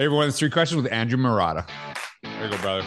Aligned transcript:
Hey 0.00 0.06
everyone, 0.06 0.28
it's 0.28 0.38
three 0.38 0.48
questions 0.48 0.82
with 0.82 0.90
Andrew 0.90 1.18
Marotta. 1.18 1.68
There 2.22 2.44
you 2.44 2.50
go, 2.50 2.56
brother. 2.62 2.86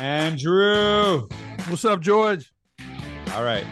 Andrew. 0.00 1.28
What's 1.68 1.84
up, 1.84 2.00
George? 2.00 2.52
All 3.34 3.44
right. 3.44 3.64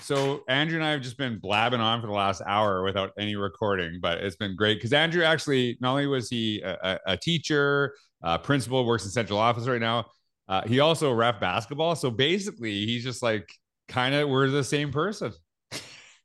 So 0.00 0.44
Andrew 0.48 0.76
and 0.76 0.86
I 0.86 0.92
have 0.92 1.00
just 1.02 1.18
been 1.18 1.40
blabbing 1.40 1.80
on 1.80 2.00
for 2.00 2.06
the 2.06 2.12
last 2.12 2.40
hour 2.46 2.84
without 2.84 3.10
any 3.18 3.34
recording, 3.34 3.98
but 4.00 4.18
it's 4.18 4.36
been 4.36 4.54
great 4.54 4.74
because 4.74 4.92
Andrew 4.92 5.24
actually 5.24 5.76
not 5.80 5.90
only 5.90 6.06
was 6.06 6.30
he 6.30 6.62
a, 6.62 7.00
a 7.04 7.16
teacher, 7.16 7.92
a 8.22 8.38
principal, 8.38 8.86
works 8.86 9.04
in 9.06 9.10
central 9.10 9.40
office 9.40 9.66
right 9.66 9.80
now. 9.80 10.04
Uh, 10.48 10.62
he 10.68 10.78
also 10.78 11.12
ref 11.12 11.40
basketball. 11.40 11.96
So 11.96 12.12
basically, 12.12 12.86
he's 12.86 13.02
just 13.02 13.24
like 13.24 13.50
kind 13.88 14.14
of 14.14 14.28
we're 14.28 14.50
the 14.50 14.62
same 14.62 14.92
person. 14.92 15.32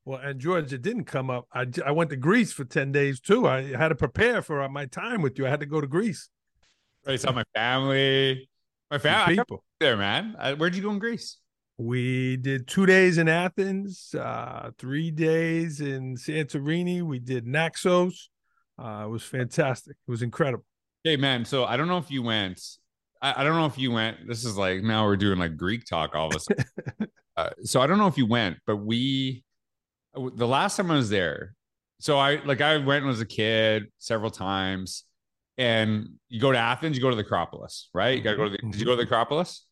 Well, 0.04 0.20
and 0.20 0.40
George, 0.40 0.74
it 0.74 0.82
didn't 0.82 1.06
come 1.06 1.30
up. 1.30 1.48
I, 1.54 1.68
I 1.86 1.92
went 1.92 2.10
to 2.10 2.16
Greece 2.16 2.52
for 2.52 2.66
10 2.66 2.92
days 2.92 3.20
too. 3.20 3.48
I 3.48 3.62
had 3.76 3.90
to 3.90 3.96
prepare 3.96 4.42
for 4.42 4.68
my 4.68 4.86
time 4.86 5.22
with 5.22 5.38
you. 5.38 5.46
I 5.46 5.50
had 5.50 5.60
to 5.60 5.66
go 5.66 5.80
to 5.80 5.88
Greece. 5.88 6.30
I 7.06 7.16
saw 7.16 7.32
my 7.32 7.44
family, 7.56 8.50
my 8.90 8.98
family 8.98 9.36
people 9.36 9.64
there, 9.80 9.98
man. 9.98 10.36
Uh, 10.38 10.56
where'd 10.56 10.76
you 10.76 10.82
go 10.82 10.92
in 10.92 11.00
Greece? 11.00 11.38
We 11.78 12.38
did 12.38 12.68
two 12.68 12.86
days 12.86 13.18
in 13.18 13.28
Athens, 13.28 14.14
uh, 14.14 14.72
three 14.78 15.10
days 15.10 15.82
in 15.82 16.16
Santorini. 16.16 17.02
We 17.02 17.18
did 17.20 17.48
Naxos. 17.48 18.30
Uh, 18.78 19.04
it 19.06 19.10
was 19.10 19.24
fantastic. 19.24 19.96
It 20.08 20.12
was 20.12 20.22
incredible. 20.22 20.66
Hey, 21.04 21.16
man. 21.16 21.46
So 21.46 21.66
I 21.66 21.78
don't 21.78 21.88
know 21.88 21.98
if 21.98 22.12
you 22.12 22.22
went. 22.22 22.62
I, 23.22 23.42
I 23.42 23.44
don't 23.44 23.56
know 23.56 23.66
if 23.66 23.78
you 23.78 23.92
went. 23.92 24.28
This 24.28 24.46
is 24.46 24.58
like 24.58 24.84
now 24.84 25.06
we're 25.06 25.18
doing 25.18 25.40
like 25.40 25.58
Greek 25.58 25.86
talk 25.86 26.16
all 26.16 26.30
of 26.30 26.36
a 26.36 26.40
sudden. 26.40 26.66
uh, 27.38 27.50
so 27.64 27.82
I 27.82 27.88
don't 27.88 27.98
know 27.98 28.08
if 28.08 28.18
you 28.18 28.28
went, 28.28 28.58
but 28.68 28.78
we 28.78 29.44
the 30.14 30.48
last 30.48 30.78
time 30.78 30.92
I 30.92 30.96
was 30.96 31.10
there, 31.10 31.56
so 32.00 32.18
I 32.18 32.44
like 32.44 32.62
I 32.62 32.78
went 32.78 33.06
as 33.06 33.22
a 33.22 33.26
kid 33.26 33.88
several 33.98 34.32
times, 34.32 35.04
and 35.58 36.10
you 36.30 36.42
go 36.42 36.52
to 36.52 36.58
Athens, 36.58 36.98
you 36.98 37.02
go 37.02 37.10
to 37.10 37.16
the 37.16 37.22
Acropolis, 37.22 37.90
right? 37.94 38.18
You 38.18 38.24
gotta 38.24 38.38
go 38.38 38.46
to 38.46 38.50
the. 38.50 38.58
Did 38.58 38.80
you 38.80 38.86
go 38.86 38.92
to 38.92 38.98
the 38.98 39.04
mm-hmm. 39.04 39.14
Acropolis? 39.14 39.66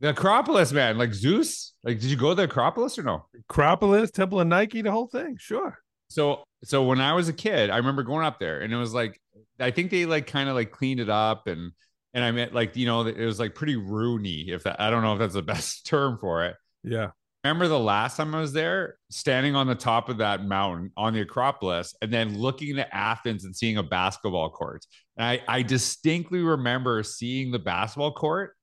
The 0.00 0.10
Acropolis, 0.10 0.72
man, 0.72 0.98
like 0.98 1.14
Zeus. 1.14 1.74
Like, 1.84 2.00
did 2.00 2.10
you 2.10 2.16
go 2.16 2.30
to 2.30 2.34
the 2.34 2.42
Acropolis 2.44 2.98
or 2.98 3.02
no? 3.02 3.26
Acropolis, 3.48 4.10
Temple 4.10 4.40
of 4.40 4.46
Nike, 4.46 4.82
the 4.82 4.90
whole 4.90 5.06
thing. 5.06 5.36
Sure. 5.38 5.78
So, 6.08 6.44
so 6.64 6.84
when 6.84 7.00
I 7.00 7.14
was 7.14 7.28
a 7.28 7.32
kid, 7.32 7.70
I 7.70 7.78
remember 7.78 8.02
going 8.02 8.24
up 8.24 8.38
there, 8.38 8.60
and 8.60 8.72
it 8.72 8.76
was 8.76 8.92
like, 8.92 9.20
I 9.58 9.70
think 9.70 9.90
they 9.90 10.06
like 10.06 10.26
kind 10.26 10.48
of 10.48 10.54
like 10.54 10.70
cleaned 10.70 11.00
it 11.00 11.08
up, 11.08 11.46
and 11.46 11.72
and 12.12 12.24
I 12.24 12.30
meant 12.32 12.54
like 12.54 12.76
you 12.76 12.86
know 12.86 13.06
it 13.06 13.18
was 13.18 13.38
like 13.38 13.54
pretty 13.54 13.76
roony. 13.76 14.48
If 14.48 14.64
that, 14.64 14.80
I 14.80 14.90
don't 14.90 15.02
know 15.02 15.12
if 15.12 15.18
that's 15.18 15.34
the 15.34 15.42
best 15.54 15.86
term 15.86 16.18
for 16.18 16.44
it. 16.44 16.56
Yeah 16.82 17.10
remember 17.46 17.68
the 17.68 17.78
last 17.78 18.16
time 18.16 18.34
I 18.34 18.40
was 18.40 18.52
there, 18.52 18.96
standing 19.10 19.54
on 19.54 19.66
the 19.66 19.74
top 19.74 20.08
of 20.08 20.18
that 20.18 20.44
mountain 20.44 20.90
on 20.96 21.14
the 21.14 21.20
Acropolis, 21.20 21.94
and 22.02 22.12
then 22.12 22.36
looking 22.36 22.78
at 22.78 22.88
Athens 22.92 23.44
and 23.44 23.54
seeing 23.54 23.76
a 23.76 23.82
basketball 23.82 24.50
court. 24.50 24.84
And 25.16 25.26
I, 25.26 25.42
I 25.46 25.62
distinctly 25.62 26.40
remember 26.40 27.02
seeing 27.02 27.52
the 27.52 27.58
basketball 27.58 28.12
court, 28.12 28.54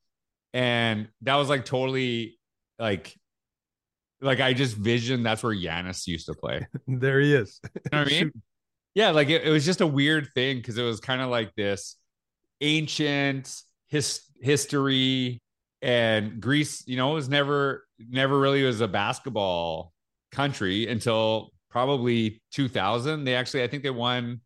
and 0.53 1.07
that 1.21 1.35
was 1.35 1.49
like 1.49 1.65
totally 1.65 2.37
like, 2.77 3.15
like 4.21 4.39
I 4.39 4.53
just 4.53 4.75
visioned 4.75 5.25
that's 5.25 5.43
where 5.43 5.55
Giannis 5.55 6.05
used 6.05 6.25
to 6.25 6.33
play. 6.33 6.67
there 6.87 7.21
he 7.21 7.33
is. 7.33 7.59
You 7.63 7.81
know 7.91 7.99
what 7.99 8.07
I 8.07 8.11
mean? 8.11 8.31
Yeah, 8.95 9.09
like 9.09 9.29
it, 9.29 9.41
it 9.43 9.49
was 9.49 9.65
just 9.65 9.81
a 9.81 9.87
weird 9.87 10.27
thing 10.35 10.57
because 10.57 10.77
it 10.77 10.83
was 10.83 10.99
kind 10.99 11.19
of 11.19 11.31
like 11.31 11.55
this 11.55 11.95
ancient 12.61 13.51
his 13.87 14.21
history 14.39 15.41
and 15.83 16.39
Greece, 16.39 16.83
you 16.87 16.95
know, 16.95 17.09
was 17.09 17.27
never 17.27 17.85
never 17.99 18.39
really 18.39 18.63
was 18.63 18.79
a 18.79 18.87
basketball 18.87 19.91
country 20.31 20.87
until 20.87 21.51
probably 21.69 22.41
2000. 22.53 23.25
They 23.25 23.35
actually, 23.35 23.63
I 23.63 23.67
think 23.67 23.83
they 23.83 23.89
won. 23.89 24.39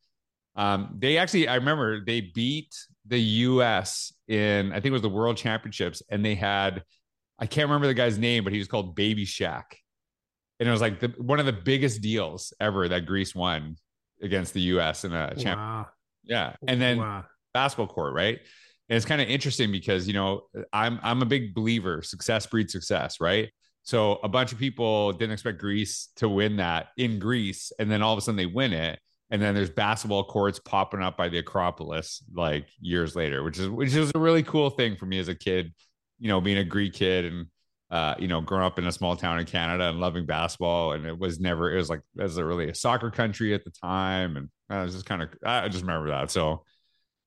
Um, 0.55 0.95
they 0.97 1.19
actually, 1.19 1.47
I 1.47 1.55
remember 1.55 2.03
they 2.03 2.21
beat 2.21 2.75
the 3.05 3.19
U.S. 3.19 4.11
in 4.27 4.71
I 4.71 4.75
think 4.75 4.88
it 4.88 4.91
was 4.91 5.03
the 5.03 5.09
World 5.09 5.38
Championships, 5.38 6.02
and 6.09 6.25
they 6.25 6.33
had 6.33 6.83
I 7.38 7.45
can't 7.45 7.67
remember 7.67 7.85
the 7.85 7.94
guy's 7.94 8.17
name, 8.17 8.44
but 8.44 8.51
he 8.51 8.57
was 8.57 8.67
called 8.67 8.95
Baby 8.95 9.25
Shaq, 9.25 9.66
and 10.59 10.67
it 10.67 10.72
was 10.72 10.81
like 10.81 11.00
the, 11.00 11.09
one 11.19 11.39
of 11.39 11.45
the 11.45 11.53
biggest 11.53 12.01
deals 12.01 12.51
ever 12.59 12.89
that 12.89 13.06
Greece 13.06 13.35
won 13.35 13.75
against 14.23 14.56
the 14.56 14.62
U.S. 14.62 15.06
in 15.06 15.13
a 15.13 15.35
champ. 15.35 15.59
Wow. 15.59 15.88
Yeah, 16.23 16.56
and 16.67 16.81
then 16.81 16.97
wow. 16.97 17.25
basketball 17.53 17.94
court, 17.94 18.16
right? 18.16 18.39
And 18.90 18.96
it's 18.96 19.06
kind 19.06 19.22
of 19.22 19.28
interesting 19.28 19.72
because 19.72 20.08
you 20.08 20.14
know 20.14 20.44
I'm 20.72 21.00
I'm 21.03 21.22
a 21.22 21.25
big 21.25 21.53
believer 21.53 22.02
success 22.02 22.46
breeds 22.46 22.72
success, 22.72 23.20
right? 23.20 23.50
So 23.84 24.20
a 24.24 24.28
bunch 24.28 24.52
of 24.52 24.59
people 24.59 25.14
didn't 25.14 25.31
expect 25.31 25.59
Greece 25.59 26.09
to 26.18 26.28
win 26.28 26.58
that 26.58 26.88
in 26.98 27.20
Greece, 27.20 27.72
and 27.80 27.90
then 27.90 28.02
all 28.02 28.14
of 28.14 28.18
a 28.18 28.22
sudden 28.22 28.36
they 28.36 28.46
win 28.46 28.74
it, 28.74 29.00
and 29.30 29.42
then 29.42 29.56
there's 29.56 29.70
basketball 29.70 30.25
courts 30.25 30.59
popping 30.59 31.02
up 31.02 31.18
by 31.18 31.30
the 31.30 31.38
Acropolis 31.38 32.24
like 32.34 32.68
years 32.80 33.16
later, 33.16 33.44
which 33.44 33.59
is 33.59 33.70
which 33.70 33.94
is 33.96 34.12
a 34.16 34.20
really 34.20 34.44
cool 34.44 34.70
thing 34.70 34.96
for 34.96 35.06
me 35.06 35.19
as 35.19 35.28
a 35.28 35.36
kid, 35.36 35.74
you 36.19 36.28
know, 36.28 36.42
being 36.42 36.58
a 36.58 36.64
Greek 36.64 36.94
kid 36.94 37.25
and 37.25 37.48
uh, 37.90 38.16
you 38.19 38.28
know, 38.28 38.42
growing 38.42 38.66
up 38.66 38.78
in 38.80 38.86
a 38.86 38.92
small 38.92 39.16
town 39.16 39.40
in 39.40 39.46
Canada 39.46 39.86
and 39.86 40.00
loving 40.00 40.25
basketball, 40.25 40.92
and 40.92 41.06
it 41.06 41.18
was 41.18 41.40
never 41.40 41.74
it 41.74 41.78
was 41.78 41.90
like 41.90 42.02
was 42.16 42.38
a 42.38 42.46
really 42.46 42.69
a 42.69 42.75
soccer 42.75 43.09
country 43.09 43.54
at 43.54 43.64
the 43.64 43.72
time, 43.72 44.36
and 44.36 44.50
I 44.69 44.84
was 44.84 44.94
just 44.94 45.06
kind 45.06 45.22
of 45.22 45.30
I 45.46 45.69
just 45.69 45.84
remember 45.84 46.09
that 46.09 46.30
so 46.30 46.64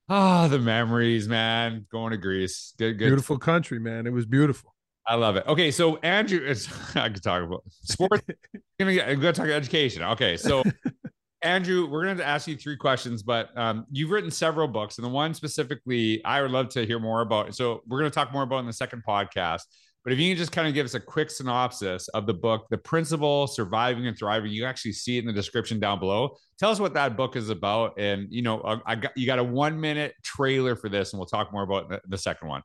Ah, 0.09 0.45
oh, 0.45 0.47
the 0.49 0.59
memories, 0.59 1.27
man. 1.27 1.85
Going 1.91 2.11
to 2.11 2.17
Greece. 2.17 2.73
Good, 2.77 2.97
good. 2.97 3.07
Beautiful 3.07 3.37
country, 3.37 3.79
man. 3.79 4.07
It 4.07 4.13
was 4.13 4.25
beautiful. 4.25 4.75
I 5.07 5.15
love 5.15 5.35
it. 5.35 5.45
Okay, 5.47 5.71
so 5.71 5.97
Andrew, 5.97 6.47
I 6.95 7.09
could 7.09 7.23
talk 7.23 7.43
about 7.43 7.63
sports. 7.69 8.23
I'm 8.79 8.95
gonna 8.95 9.33
talk 9.33 9.47
education. 9.47 10.03
Okay, 10.03 10.37
so 10.37 10.63
Andrew, 11.41 11.87
we're 11.89 12.03
going 12.03 12.17
to 12.17 12.25
ask 12.25 12.47
you 12.47 12.55
three 12.55 12.77
questions, 12.77 13.23
but 13.23 13.49
um, 13.57 13.85
you've 13.91 14.11
written 14.11 14.29
several 14.29 14.67
books, 14.67 14.97
and 14.97 15.05
the 15.05 15.09
one 15.09 15.33
specifically 15.33 16.23
I 16.23 16.41
would 16.41 16.51
love 16.51 16.69
to 16.69 16.85
hear 16.85 16.99
more 16.99 17.21
about. 17.21 17.55
So 17.55 17.81
we're 17.87 17.99
going 17.99 18.11
to 18.11 18.13
talk 18.13 18.31
more 18.31 18.43
about 18.43 18.59
in 18.59 18.67
the 18.67 18.73
second 18.73 19.03
podcast. 19.07 19.61
But 20.03 20.13
if 20.13 20.19
you 20.19 20.31
can 20.31 20.37
just 20.37 20.51
kind 20.51 20.67
of 20.67 20.73
give 20.73 20.85
us 20.85 20.95
a 20.95 20.99
quick 20.99 21.29
synopsis 21.29 22.07
of 22.09 22.25
the 22.25 22.33
book, 22.33 22.65
The 22.71 22.77
Principal, 22.77 23.45
Surviving 23.45 24.07
and 24.07 24.17
Thriving, 24.17 24.51
you 24.51 24.65
actually 24.65 24.93
see 24.93 25.17
it 25.17 25.19
in 25.19 25.27
the 25.27 25.33
description 25.33 25.79
down 25.79 25.99
below. 25.99 26.37
Tell 26.57 26.71
us 26.71 26.79
what 26.79 26.95
that 26.95 27.15
book 27.15 27.35
is 27.35 27.49
about. 27.49 27.99
And, 27.99 28.27
you 28.31 28.41
know, 28.41 28.81
I 28.85 28.95
got, 28.95 29.15
you 29.15 29.27
got 29.27 29.37
a 29.37 29.43
one 29.43 29.79
minute 29.79 30.15
trailer 30.23 30.75
for 30.75 30.89
this, 30.89 31.13
and 31.13 31.19
we'll 31.19 31.27
talk 31.27 31.53
more 31.53 31.61
about 31.61 31.89
the, 31.89 32.01
the 32.07 32.17
second 32.17 32.47
one. 32.47 32.63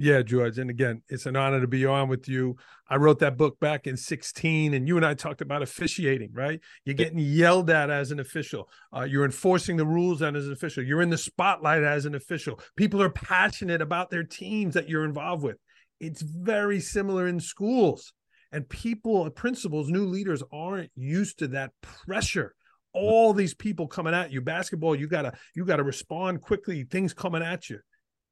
Yeah, 0.00 0.22
George. 0.22 0.58
And 0.58 0.70
again, 0.70 1.02
it's 1.08 1.26
an 1.26 1.34
honor 1.34 1.60
to 1.60 1.66
be 1.66 1.84
on 1.84 2.08
with 2.08 2.28
you. 2.28 2.56
I 2.88 2.96
wrote 2.96 3.18
that 3.18 3.36
book 3.36 3.58
back 3.58 3.88
in 3.88 3.96
16, 3.96 4.74
and 4.74 4.86
you 4.86 4.96
and 4.96 5.04
I 5.04 5.14
talked 5.14 5.40
about 5.40 5.60
officiating, 5.62 6.30
right? 6.32 6.60
You're 6.84 6.94
getting 6.94 7.18
yelled 7.18 7.68
at 7.68 7.90
as 7.90 8.12
an 8.12 8.20
official. 8.20 8.70
Uh, 8.96 9.02
you're 9.02 9.24
enforcing 9.24 9.76
the 9.76 9.84
rules 9.84 10.22
as 10.22 10.46
an 10.46 10.52
official. 10.52 10.84
You're 10.84 11.02
in 11.02 11.10
the 11.10 11.18
spotlight 11.18 11.82
as 11.82 12.06
an 12.06 12.14
official. 12.14 12.60
People 12.76 13.02
are 13.02 13.10
passionate 13.10 13.82
about 13.82 14.08
their 14.08 14.22
teams 14.22 14.74
that 14.74 14.88
you're 14.88 15.04
involved 15.04 15.42
with. 15.42 15.56
It's 16.00 16.22
very 16.22 16.80
similar 16.80 17.26
in 17.26 17.40
schools. 17.40 18.12
And 18.52 18.68
people, 18.68 19.28
principals, 19.30 19.88
new 19.88 20.06
leaders 20.06 20.42
aren't 20.52 20.90
used 20.94 21.38
to 21.40 21.48
that 21.48 21.72
pressure. 21.82 22.54
All 22.94 23.34
these 23.34 23.54
people 23.54 23.86
coming 23.86 24.14
at 24.14 24.32
you. 24.32 24.40
Basketball, 24.40 24.96
you 24.96 25.06
gotta 25.06 25.32
you 25.54 25.64
gotta 25.64 25.82
respond 25.82 26.40
quickly. 26.40 26.84
Things 26.84 27.12
coming 27.12 27.42
at 27.42 27.68
you. 27.68 27.80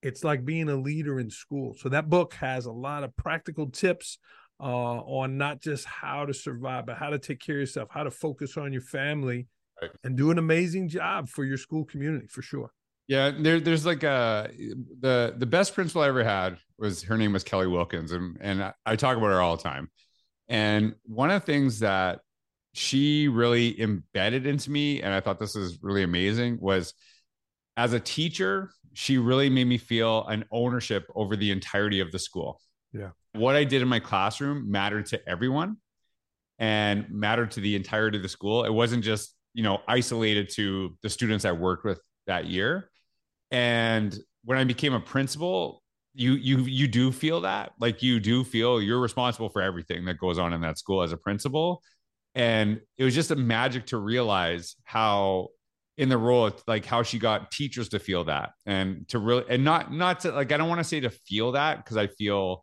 It's 0.03 0.25
like 0.25 0.45
being 0.45 0.69
a 0.69 0.77
leader 0.77 1.21
in 1.21 1.31
school. 1.31 1.75
So 1.79 1.89
that 1.91 2.09
book 2.09 2.35
has 2.35 2.67
a 2.67 2.73
lot 2.73 3.05
of 3.05 3.15
practical 3.17 3.69
tips 3.69 4.19
uh, 4.61 4.65
on 4.65 5.37
not 5.37 5.61
just 5.61 5.85
how 5.85 6.25
to 6.25 6.33
survive, 6.33 6.87
but 6.87 6.97
how 6.97 7.11
to 7.11 7.19
take 7.19 7.41
care 7.41 7.57
of 7.57 7.61
yourself, 7.61 7.89
how 7.91 8.05
to 8.05 8.11
focus 8.11 8.57
on 8.57 8.73
your 8.73 8.83
family, 8.83 9.49
right. 9.83 9.91
and 10.05 10.17
do 10.17 10.31
an 10.31 10.39
amazing 10.39 10.89
job 10.89 11.29
for 11.29 11.45
your 11.45 11.59
school 11.59 11.85
community 11.85 12.27
for 12.27 12.43
sure. 12.43 12.71
Yeah, 13.09 13.31
there, 13.31 13.61
there's 13.61 13.87
like 13.87 14.03
a 14.03 14.51
the 15.01 15.35
the 15.37 15.47
best 15.47 15.75
principal 15.75 16.03
I 16.03 16.09
ever 16.09 16.25
had 16.25 16.59
was 16.79 17.05
her 17.05 17.17
name 17.17 17.33
was 17.33 17.45
Kelly 17.45 17.69
Wilkins, 17.69 18.11
and 18.13 18.37
and 18.41 18.63
I, 18.63 18.73
I 18.85 18.97
talk 18.97 19.17
about 19.17 19.29
her 19.29 19.41
all 19.41 19.57
the 19.57 19.63
time. 19.63 19.91
And 20.49 20.95
one 21.05 21.31
of 21.31 21.41
the 21.41 21.47
things 21.47 21.81
that 21.81 22.21
she 22.75 23.29
really 23.29 23.81
embedded 23.81 24.47
into 24.47 24.71
me, 24.71 25.03
and 25.03 25.15
I 25.15 25.21
thought 25.21 25.39
this 25.39 25.55
was 25.55 25.79
really 25.83 26.03
amazing, 26.03 26.59
was 26.61 26.95
as 27.77 27.93
a 27.93 28.01
teacher, 28.01 28.71
she 28.93 29.19
really 29.19 29.51
made 29.51 29.67
me 29.67 29.79
feel 29.79 30.27
an 30.27 30.45
ownership 30.51 31.07
over 31.15 31.37
the 31.37 31.53
entirety 31.53 32.01
of 32.01 32.11
the 32.11 32.19
school. 32.19 32.61
Yeah, 32.93 33.11
what 33.35 33.55
I 33.55 33.63
did 33.63 33.83
in 33.83 33.89
my 33.89 34.01
classroom 34.01 34.69
mattered 34.69 35.07
to 35.07 35.29
everyone, 35.29 35.77
and 36.59 37.07
mattered 37.09 37.53
to 37.53 37.61
the 37.61 37.77
entirety 37.77 38.17
of 38.17 38.25
the 38.25 38.29
school. 38.29 38.65
It 38.65 38.73
wasn't 38.73 39.05
just 39.05 39.33
you 39.55 39.63
know 39.63 39.79
isolated 39.87 40.51
to 40.55 40.97
the 41.05 41.09
students 41.09 41.45
I 41.45 41.53
worked 41.53 41.85
with 41.85 42.01
that 42.27 42.47
year 42.47 42.91
and 43.51 44.17
when 44.45 44.59
I 44.59 44.65
became 44.65 44.95
a 44.95 45.01
principal, 45.01 45.83
you 46.15 46.33
you 46.33 46.59
you 46.61 46.89
do 46.89 47.13
feel 47.13 47.43
that 47.43 47.73
like 47.81 48.03
you 48.03 48.21
do 48.21 48.45
feel 48.45 48.81
you're 48.81 49.01
responsible 49.01 49.49
for 49.49 49.61
everything 49.61 50.05
that 50.07 50.19
goes 50.19 50.39
on 50.39 50.53
in 50.53 50.61
that 50.63 50.79
school 50.79 51.03
as 51.03 51.13
a 51.13 51.17
principal. 51.17 51.83
And 52.35 52.81
it 52.99 53.05
was 53.05 53.15
just 53.15 53.31
a 53.31 53.37
magic 53.37 53.87
to 53.87 53.99
realize 53.99 54.77
how 54.85 55.49
in 55.99 56.09
the 56.09 56.19
role 56.19 56.47
of 56.47 56.63
like 56.67 56.85
how 56.85 57.03
she 57.03 57.19
got 57.19 57.51
teachers 57.51 57.89
to 57.91 57.99
feel 57.99 58.25
that 58.25 58.51
and 58.67 59.09
to 59.09 59.19
really 59.19 59.45
and 59.49 59.65
not 59.65 59.91
not 59.91 60.21
to 60.21 60.31
like 60.31 60.53
i 60.53 60.59
don't 60.59 60.69
want 60.69 60.79
to 60.79 60.85
say 60.85 61.01
to 61.01 61.09
feel 61.09 61.53
that 61.53 61.79
because 61.79 61.97
i 61.97 62.07
feel 62.07 62.63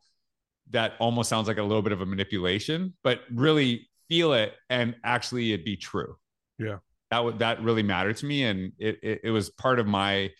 that 0.69 0.93
almost 0.99 1.29
sounds 1.29 1.47
like 1.47 1.57
a 1.57 1.63
little 1.63 1.81
bit 1.81 1.91
of 1.91 2.01
a 2.01 2.05
manipulation 2.05 2.93
but 3.03 3.21
really 3.33 3.89
feel 4.13 4.33
it 4.33 4.53
and 4.69 4.95
actually 5.03 5.53
it 5.53 5.65
be 5.65 5.75
true. 5.75 6.15
Yeah. 6.59 6.77
That 7.11 7.23
would 7.23 7.39
that 7.39 7.61
really 7.61 7.83
mattered 7.83 8.17
to 8.17 8.25
me, 8.25 8.43
and 8.43 8.71
it, 8.79 8.99
it, 9.03 9.21
it 9.25 9.31
was 9.31 9.49
part 9.51 9.79
of 9.79 9.85
my 9.85 10.31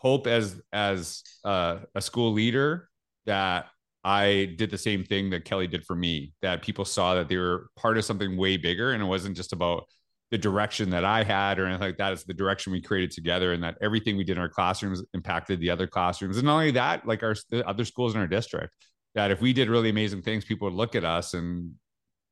hope 0.00 0.26
as 0.26 0.60
as 0.72 1.22
uh, 1.44 1.78
a 1.94 2.00
school 2.00 2.32
leader 2.32 2.88
that 3.26 3.66
I 4.02 4.54
did 4.56 4.70
the 4.70 4.78
same 4.78 5.04
thing 5.04 5.28
that 5.30 5.44
Kelly 5.44 5.66
did 5.66 5.84
for 5.84 5.94
me. 5.94 6.32
That 6.40 6.62
people 6.62 6.86
saw 6.86 7.14
that 7.14 7.28
they 7.28 7.36
were 7.36 7.68
part 7.76 7.98
of 7.98 8.04
something 8.04 8.36
way 8.36 8.56
bigger, 8.56 8.92
and 8.92 9.02
it 9.02 9.06
wasn't 9.06 9.36
just 9.36 9.52
about 9.52 9.84
the 10.30 10.38
direction 10.38 10.90
that 10.90 11.04
I 11.04 11.22
had 11.22 11.58
or 11.58 11.66
anything 11.66 11.88
like 11.88 11.98
that. 11.98 12.12
It's 12.12 12.24
the 12.24 12.32
direction 12.32 12.72
we 12.72 12.80
created 12.80 13.10
together, 13.10 13.52
and 13.52 13.62
that 13.62 13.76
everything 13.82 14.16
we 14.16 14.24
did 14.24 14.38
in 14.38 14.42
our 14.42 14.48
classrooms 14.48 15.02
impacted 15.12 15.60
the 15.60 15.70
other 15.70 15.86
classrooms. 15.86 16.38
And 16.38 16.46
not 16.46 16.54
only 16.54 16.70
that, 16.72 17.06
like 17.06 17.22
our 17.22 17.34
the 17.50 17.66
other 17.68 17.84
schools 17.84 18.14
in 18.14 18.20
our 18.22 18.26
district, 18.26 18.74
that 19.14 19.30
if 19.30 19.42
we 19.42 19.52
did 19.52 19.68
really 19.68 19.90
amazing 19.90 20.22
things, 20.22 20.46
people 20.46 20.66
would 20.68 20.76
look 20.76 20.94
at 20.94 21.04
us 21.04 21.34
and 21.34 21.74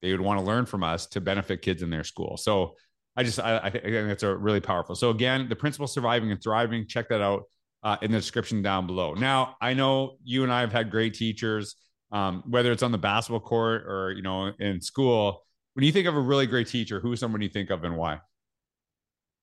they 0.00 0.12
would 0.12 0.22
want 0.22 0.40
to 0.40 0.46
learn 0.46 0.64
from 0.64 0.82
us 0.82 1.06
to 1.08 1.20
benefit 1.20 1.60
kids 1.60 1.82
in 1.82 1.90
their 1.90 2.04
school. 2.04 2.38
So 2.38 2.76
I 3.14 3.24
just 3.24 3.40
I, 3.40 3.58
I 3.58 3.68
think 3.68 3.82
that's 3.84 4.22
a 4.22 4.34
really 4.34 4.60
powerful. 4.60 4.94
So 4.94 5.10
again, 5.10 5.48
the 5.50 5.56
principal 5.56 5.86
surviving 5.86 6.30
and 6.30 6.42
thriving. 6.42 6.86
Check 6.86 7.10
that 7.10 7.20
out 7.20 7.42
uh, 7.82 7.96
in 8.02 8.10
the 8.10 8.18
description 8.18 8.62
down 8.62 8.86
below. 8.86 9.14
Now 9.14 9.56
I 9.60 9.74
know 9.74 10.16
you 10.24 10.42
and 10.42 10.52
I 10.52 10.60
have 10.60 10.72
had 10.72 10.90
great 10.90 11.14
teachers, 11.14 11.76
um, 12.12 12.42
whether 12.46 12.72
it's 12.72 12.82
on 12.82 12.92
the 12.92 12.98
basketball 12.98 13.40
court 13.40 13.82
or 13.86 14.12
you 14.12 14.22
know 14.22 14.52
in 14.58 14.80
school 14.80 15.42
when 15.78 15.84
you 15.84 15.92
think 15.92 16.08
of 16.08 16.16
a 16.16 16.20
really 16.20 16.48
great 16.48 16.66
teacher, 16.66 16.98
who's 16.98 17.20
someone 17.20 17.40
you 17.40 17.48
think 17.48 17.70
of 17.70 17.84
and 17.84 17.96
why? 17.96 18.18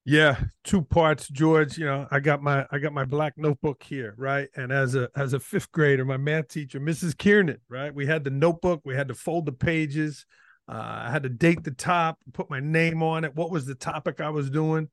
Yeah, 0.04 0.38
two 0.64 0.82
parts, 0.82 1.28
George. 1.28 1.78
You 1.78 1.86
know, 1.86 2.06
I 2.10 2.20
got 2.20 2.42
my 2.42 2.66
I 2.70 2.78
got 2.78 2.92
my 2.92 3.06
black 3.06 3.38
notebook 3.38 3.82
here, 3.82 4.14
right? 4.18 4.46
And 4.54 4.70
as 4.70 4.94
a 4.94 5.08
as 5.16 5.32
a 5.32 5.40
fifth 5.40 5.72
grader, 5.72 6.04
my 6.04 6.18
math 6.18 6.48
teacher, 6.48 6.78
Mrs. 6.78 7.16
Kiernan, 7.16 7.56
right? 7.70 7.94
We 7.94 8.04
had 8.04 8.22
the 8.22 8.28
notebook, 8.28 8.82
we 8.84 8.94
had 8.94 9.08
to 9.08 9.14
fold 9.14 9.46
the 9.46 9.52
pages. 9.52 10.26
Uh, 10.68 11.04
I 11.06 11.10
had 11.10 11.22
to 11.22 11.30
date 11.30 11.64
the 11.64 11.70
top, 11.70 12.18
put 12.34 12.50
my 12.50 12.60
name 12.60 13.02
on 13.02 13.24
it. 13.24 13.34
What 13.34 13.50
was 13.50 13.64
the 13.64 13.74
topic 13.74 14.20
I 14.20 14.28
was 14.28 14.50
doing? 14.50 14.90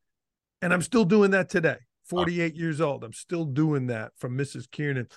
And 0.62 0.74
I'm 0.74 0.82
still 0.82 1.04
doing 1.04 1.32
that 1.32 1.50
today. 1.50 1.76
48 2.14 2.56
years 2.56 2.82
old. 2.82 3.04
I'm 3.04 3.14
still 3.14 3.46
doing 3.46 3.88
that 3.88 4.12
from 4.18 4.38
Mrs. 4.38 4.70
Kiernan. 4.70 5.08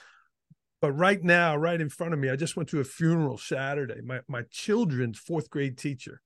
But 0.81 0.93
right 0.93 1.23
now, 1.23 1.57
right 1.57 1.81
in 1.81 1.89
front 1.89 2.13
of 2.13 2.19
me, 2.19 2.29
I 2.29 2.37
just 2.37 2.57
went 2.57 2.69
to 2.71 2.81
a 2.81 2.85
funeral 2.85 3.39
Saturday. 3.39 4.01
My 4.05 4.21
my 4.29 4.43
children's 4.51 5.19
fourth 5.19 5.51
grade 5.51 5.79
teacher 5.79 6.21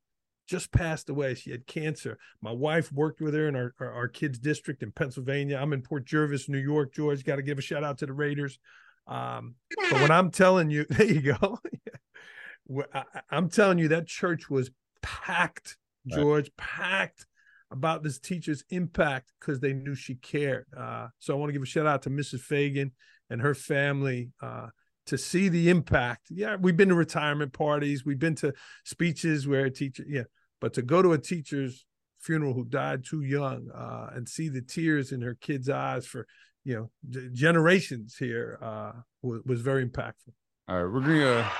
just 0.50 0.72
passed 0.72 1.08
away. 1.08 1.34
She 1.34 1.52
had 1.52 1.66
cancer. 1.68 2.18
My 2.42 2.50
wife 2.50 2.90
worked 2.92 3.20
with 3.20 3.34
her 3.34 3.46
in 3.46 3.54
our, 3.54 3.72
our, 3.78 3.92
our 3.92 4.08
kids 4.08 4.38
district 4.38 4.82
in 4.82 4.90
Pennsylvania. 4.90 5.56
I'm 5.56 5.72
in 5.72 5.80
Port 5.80 6.04
Jervis, 6.04 6.48
New 6.48 6.58
York. 6.58 6.92
George, 6.92 7.24
got 7.24 7.36
to 7.36 7.42
give 7.42 7.58
a 7.58 7.62
shout 7.62 7.84
out 7.84 7.98
to 7.98 8.06
the 8.06 8.12
Raiders. 8.12 8.58
Um, 9.06 9.54
but 9.90 10.00
when 10.00 10.10
I'm 10.10 10.32
telling 10.32 10.68
you, 10.68 10.86
there 10.90 11.06
you 11.06 11.36
go. 11.40 11.60
I, 12.92 13.04
am 13.30 13.48
telling 13.48 13.78
you 13.78 13.88
that 13.88 14.08
church 14.08 14.50
was 14.50 14.72
packed, 15.02 15.76
George, 16.06 16.46
right. 16.46 16.56
packed 16.56 17.26
about 17.70 18.02
this 18.02 18.18
teacher's 18.18 18.64
impact 18.70 19.32
because 19.38 19.60
they 19.60 19.72
knew 19.72 19.94
she 19.94 20.16
cared. 20.16 20.66
Uh, 20.76 21.08
so 21.18 21.34
I 21.34 21.36
want 21.36 21.50
to 21.50 21.52
give 21.52 21.62
a 21.62 21.66
shout 21.66 21.86
out 21.86 22.02
to 22.02 22.10
Mrs. 22.10 22.40
Fagan 22.40 22.92
and 23.28 23.40
her 23.40 23.54
family 23.54 24.30
uh, 24.42 24.68
to 25.06 25.16
see 25.16 25.48
the 25.48 25.70
impact. 25.70 26.26
Yeah, 26.30 26.56
we've 26.56 26.76
been 26.76 26.88
to 26.88 26.94
retirement 26.94 27.52
parties, 27.52 28.04
we've 28.04 28.18
been 28.18 28.34
to 28.36 28.52
speeches 28.84 29.46
where 29.46 29.66
a 29.66 29.70
teacher, 29.70 30.04
yeah, 30.06 30.24
but 30.60 30.74
to 30.74 30.82
go 30.82 31.02
to 31.02 31.12
a 31.12 31.18
teacher's 31.18 31.86
funeral 32.20 32.52
who 32.52 32.64
died 32.64 33.04
too 33.04 33.22
young 33.22 33.70
uh, 33.74 34.10
and 34.14 34.28
see 34.28 34.48
the 34.48 34.60
tears 34.60 35.12
in 35.12 35.22
her 35.22 35.34
kids' 35.40 35.68
eyes 35.68 36.06
for 36.06 36.26
you 36.64 36.74
know 36.74 36.90
generations 37.32 38.16
here 38.18 38.58
uh, 38.60 38.92
was, 39.22 39.40
was 39.46 39.60
very 39.60 39.86
impactful. 39.86 40.32
All 40.68 40.84
right, 40.84 40.92
we're 40.92 41.00
gonna 41.00 41.50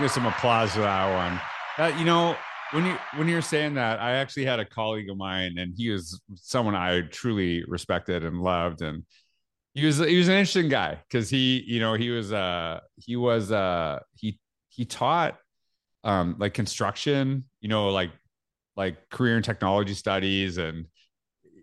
give 0.00 0.10
some 0.10 0.26
applause 0.26 0.72
to 0.74 0.80
that 0.80 1.14
one. 1.14 1.40
Uh, 1.78 1.96
you 1.96 2.04
know, 2.04 2.36
when 2.72 2.86
you 2.86 2.96
when 3.16 3.28
you're 3.28 3.42
saying 3.42 3.74
that, 3.74 4.00
I 4.00 4.12
actually 4.12 4.44
had 4.44 4.60
a 4.60 4.64
colleague 4.64 5.10
of 5.10 5.16
mine, 5.16 5.58
and 5.58 5.74
he 5.76 5.90
was 5.90 6.20
someone 6.34 6.74
I 6.74 7.02
truly 7.02 7.64
respected 7.66 8.24
and 8.24 8.40
loved, 8.40 8.82
and 8.82 9.04
he 9.74 9.86
was 9.86 9.98
he 9.98 10.16
was 10.16 10.28
an 10.28 10.34
interesting 10.34 10.68
guy 10.68 10.98
because 11.08 11.30
he 11.30 11.64
you 11.66 11.80
know 11.80 11.94
he 11.94 12.10
was 12.10 12.32
uh 12.32 12.80
he 12.96 13.16
was 13.16 13.52
uh 13.52 14.00
he 14.16 14.38
he 14.68 14.84
taught 14.84 15.38
um 16.04 16.36
like 16.38 16.54
construction 16.54 17.44
you 17.60 17.68
know 17.68 17.90
like 17.90 18.10
like 18.76 19.08
career 19.10 19.36
and 19.36 19.44
technology 19.44 19.94
studies 19.94 20.58
and 20.58 20.86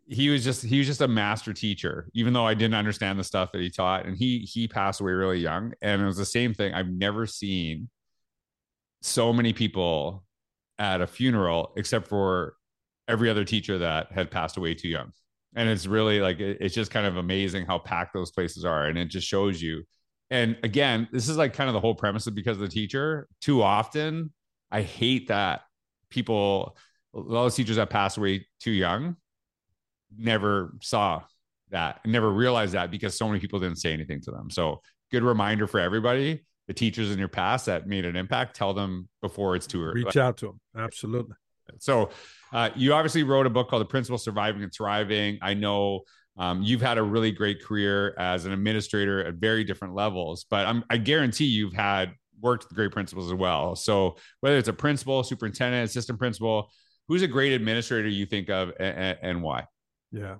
he 0.08 0.30
was 0.30 0.44
just 0.44 0.64
he 0.64 0.78
was 0.78 0.88
just 0.88 1.02
a 1.02 1.08
master 1.08 1.54
teacher 1.54 2.08
even 2.14 2.32
though 2.32 2.46
i 2.46 2.54
didn't 2.54 2.76
understand 2.76 3.20
the 3.20 3.24
stuff 3.24 3.52
that 3.52 3.62
he 3.62 3.70
taught 3.70 4.06
and 4.06 4.16
he 4.18 4.40
he 4.40 4.68
passed 4.68 5.02
away 5.02 5.12
really 5.12 5.40
young 5.40 5.74
and 5.82 6.02
it 6.02 6.06
was 6.06 6.18
the 6.18 6.26
same 6.26 6.54
thing. 6.54 6.74
I've 6.74 6.88
never 6.88 7.26
seen 7.26 7.90
so 9.02 9.34
many 9.34 9.54
people 9.54 10.24
at 10.80 11.02
a 11.02 11.08
funeral 11.08 11.74
except 11.76 12.08
for 12.08 12.56
every 13.08 13.30
other 13.30 13.46
teacher 13.46 13.78
that 13.80 14.12
had 14.12 14.30
passed 14.30 14.58
away 14.58 14.74
too 14.74 14.90
young. 14.90 15.12
And 15.56 15.70
it's 15.70 15.88
really 15.88 16.20
like 16.20 16.40
it's 16.40 16.76
just 16.76 16.92
kind 16.92 17.08
of 17.08 17.18
amazing 17.18 17.66
how 17.66 17.80
packed 17.80 18.14
those 18.14 18.32
places 18.32 18.66
are 18.66 18.86
and 18.86 18.98
it 18.98 19.06
just 19.06 19.28
shows 19.28 19.62
you. 19.62 19.84
And 20.30 20.58
again 20.64 21.08
this 21.12 21.30
is 21.30 21.38
like 21.38 21.54
kind 21.54 21.70
of 21.70 21.74
the 21.74 21.80
whole 21.80 21.96
premise 21.96 22.28
of 22.28 22.36
because 22.36 22.58
of 22.58 22.62
the 22.62 22.70
teacher. 22.70 23.28
Too 23.42 23.62
often 23.62 24.34
i 24.70 24.82
hate 24.82 25.30
that 25.30 25.62
people 26.10 26.76
of 27.14 27.56
teachers 27.56 27.78
that 27.78 27.90
passed 27.90 28.18
away 28.18 28.46
too 28.60 28.72
young 28.72 29.16
never 30.18 30.76
saw 30.82 31.22
that 31.70 32.00
never 32.06 32.32
realized 32.32 32.74
that 32.74 32.92
because 32.92 33.18
so 33.18 33.28
many 33.28 33.40
people 33.40 33.60
didn't 33.60 33.78
say 33.78 33.92
anything 33.92 34.22
to 34.22 34.32
them. 34.32 34.50
So 34.50 34.82
good 35.12 35.24
reminder 35.24 35.68
for 35.68 35.80
everybody 35.80 36.46
the 36.68 36.74
teachers 36.74 37.12
in 37.12 37.20
your 37.20 37.28
past 37.28 37.66
that 37.66 37.88
made 37.88 38.06
an 38.06 38.16
impact 38.16 38.56
tell 38.56 38.74
them 38.74 39.08
before 39.22 39.56
it's 39.56 39.68
too 39.68 39.84
early 39.84 40.04
reach 40.04 40.18
out 40.18 40.38
to 40.38 40.48
them 40.48 40.60
absolutely 40.78 41.36
so 41.80 42.10
uh, 42.54 42.70
you 42.76 42.94
obviously 42.94 43.24
wrote 43.24 43.46
a 43.46 43.50
book 43.50 43.70
called 43.70 43.82
The 43.82 43.86
Principal 43.86 44.18
Surviving 44.18 44.64
and 44.64 44.74
Thriving. 44.74 45.40
I 45.42 45.54
know 45.54 46.02
um, 46.38 46.62
you've 46.62 46.82
had 46.82 46.98
a 46.98 47.04
really 47.04 47.32
great 47.32 47.64
career 47.64 48.16
as 48.18 48.46
an 48.46 48.52
administrator 48.52 49.26
at 49.26 49.36
very 49.36 49.64
different 49.64 49.96
levels, 49.96 50.46
but 50.50 50.66
I'm, 50.66 50.84
I 50.90 50.98
guarantee 50.98 51.46
you've 51.46 51.74
had 51.74 52.14
worked 52.40 52.66
with 52.66 52.76
great 52.76 52.92
principals 52.92 53.28
as 53.28 53.34
well. 53.34 53.76
So 53.76 54.18
whether 54.42 54.58
it's 54.58 54.68
a 54.68 54.74
principal, 54.74 55.24
superintendent, 55.24 55.90
assistant 55.90 56.20
principal, 56.20 56.72
who's 57.08 57.24
a 57.24 57.28
great 57.28 57.54
administrator 57.54 58.08
you 58.08 58.26
think 58.26 58.50
of 58.50 58.72
and, 58.80 59.18
and 59.22 59.44
why? 59.44 59.66
Yeah. 60.12 60.36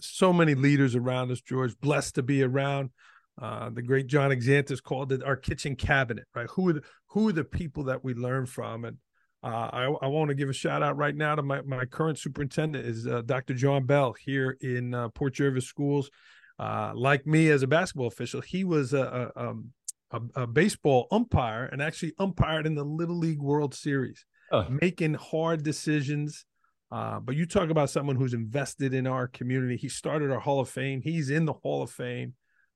So 0.00 0.32
many 0.32 0.54
leaders 0.54 0.94
around 0.94 1.30
us, 1.30 1.40
George. 1.40 1.78
Blessed 1.80 2.16
to 2.16 2.22
be 2.22 2.42
around. 2.42 2.90
Uh, 3.40 3.70
the 3.70 3.82
great 3.82 4.08
John 4.08 4.30
Xanthis 4.30 4.82
called 4.82 5.12
it 5.12 5.22
our 5.22 5.36
kitchen 5.36 5.76
cabinet, 5.76 6.24
right? 6.34 6.48
Who 6.50 6.68
are 6.68 6.72
the, 6.74 6.82
who 7.08 7.28
are 7.28 7.32
the 7.32 7.44
people 7.44 7.84
that 7.84 8.02
we 8.02 8.14
learn 8.14 8.46
from? 8.46 8.84
And 8.84 8.96
uh, 9.42 9.70
I, 9.72 9.84
I 10.02 10.06
want 10.08 10.30
to 10.30 10.34
give 10.34 10.48
a 10.48 10.52
shout 10.52 10.82
out 10.82 10.96
right 10.96 11.14
now 11.14 11.36
to 11.36 11.42
my, 11.42 11.60
my 11.62 11.84
current 11.84 12.18
superintendent 12.18 12.84
is 12.84 13.06
uh, 13.06 13.22
Dr. 13.22 13.54
John 13.54 13.86
Bell 13.86 14.14
here 14.24 14.56
in 14.60 14.94
uh, 14.94 15.10
Port 15.10 15.34
Jervis 15.34 15.66
Schools. 15.66 16.10
Uh, 16.58 16.92
like 16.94 17.24
me 17.24 17.50
as 17.50 17.62
a 17.62 17.68
basketball 17.68 18.08
official, 18.08 18.40
he 18.40 18.64
was 18.64 18.92
a, 18.92 19.30
a, 19.36 19.40
um, 19.40 19.70
a, 20.10 20.20
a, 20.42 20.46
baseball 20.46 21.06
umpire 21.12 21.66
and 21.66 21.80
actually 21.80 22.12
umpired 22.18 22.66
in 22.66 22.74
the 22.74 22.84
Little 22.84 23.16
League 23.16 23.40
World 23.40 23.74
Series, 23.74 24.24
oh. 24.50 24.66
making 24.68 25.14
hard 25.14 25.62
decisions. 25.62 26.44
Uh, 26.90 27.20
but 27.20 27.36
you 27.36 27.46
talk 27.46 27.70
about 27.70 27.90
someone 27.90 28.16
who's 28.16 28.34
invested 28.34 28.92
in 28.92 29.06
our 29.06 29.28
community. 29.28 29.76
He 29.76 29.88
started 29.88 30.32
our 30.32 30.40
Hall 30.40 30.58
of 30.58 30.68
Fame. 30.68 31.00
He's 31.00 31.30
in 31.30 31.44
the 31.44 31.52
Hall 31.52 31.82
of 31.82 31.92
Fame, 31.92 32.34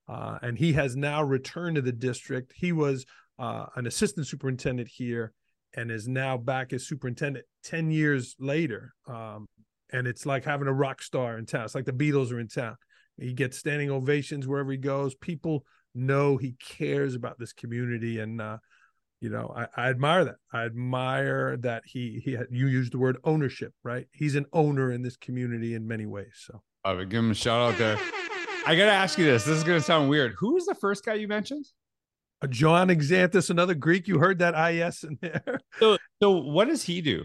uh, 0.09 0.39
and 0.43 0.59
he 0.59 0.73
has 0.75 0.97
now 0.97 1.23
returned 1.23 1.77
to 1.77 1.83
the 1.83 1.93
district. 1.93 2.53
He 2.57 2.73
was 2.73 3.07
an 3.39 3.87
assistant 3.87 4.27
superintendent 4.27 4.89
here 4.89 5.33
and 5.75 5.91
is 5.91 6.09
now 6.09 6.37
back 6.37 6.73
as 6.73 6.87
superintendent 6.87 7.45
10 7.65 7.91
years 7.91 8.37
later. 8.39 8.95
Um, 9.07 9.49
and 9.93 10.07
it's 10.07 10.27
like 10.27 10.45
having 10.45 10.69
a 10.69 10.73
rock 10.73 11.03
star 11.03 11.39
in 11.39 11.47
town. 11.47 11.65
It's 11.65 11.75
like 11.75 11.85
the 11.85 11.93
Beatles 11.93 12.33
are 12.33 12.41
in 12.41 12.49
town. 12.49 12.77
He 13.19 13.33
gets 13.33 13.59
standing 13.59 13.91
ovations 13.91 14.47
wherever 14.47 14.71
he 14.71 14.79
goes. 14.79 15.15
People 15.15 15.65
know 15.95 16.37
he 16.37 16.57
cares 16.59 17.15
about 17.15 17.39
this 17.39 17.53
community. 17.53 18.19
And, 18.19 18.41
uh, 18.41 18.59
you 19.21 19.29
know, 19.29 19.53
I, 19.55 19.67
I, 19.77 19.91
admire 19.91 20.25
that. 20.25 20.37
I 20.53 20.65
admire 20.65 21.57
that 21.59 21.83
he, 21.87 22.21
he, 22.25 22.33
had, 22.33 22.47
you 22.51 22.67
used 22.67 22.93
the 22.93 22.99
word 22.99 23.19
ownership, 23.25 23.75
right? 23.85 24.07
He's 24.13 24.35
an 24.35 24.47
owner 24.53 24.91
in 24.91 25.03
this 25.03 25.17
community 25.17 25.75
in 25.75 25.87
many 25.87 26.07
ways. 26.07 26.33
So 26.47 26.63
I 26.85 26.95
would 26.95 27.11
give 27.11 27.21
him 27.21 27.31
a 27.31 27.35
shout 27.35 27.73
out 27.73 27.79
there. 27.79 27.99
I 28.65 28.77
got 28.77 28.85
to 28.85 28.93
ask 28.93 29.19
you 29.19 29.25
this. 29.25 29.45
This 29.45 29.59
is 29.59 29.65
going 29.65 29.79
to 29.79 29.85
sound 29.85 30.09
weird. 30.09 30.35
Who 30.39 30.55
was 30.55 30.67
the 30.67 30.75
first 30.75 31.05
guy 31.05 31.15
you 31.15 31.27
mentioned? 31.27 31.67
A 32.43 32.49
John 32.49 32.89
Xanthis, 32.89 33.51
another 33.51 33.75
Greek. 33.75 34.07
You 34.07 34.19
heard 34.19 34.39
that 34.39 34.55
IS 34.55 35.05
in 35.05 35.19
there. 35.21 35.61
So, 35.79 35.99
so 36.23 36.31
what 36.31 36.69
does 36.69 36.85
he 36.85 37.01
do? 37.01 37.25